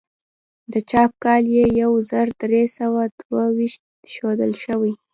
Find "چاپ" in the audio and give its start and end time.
0.89-1.11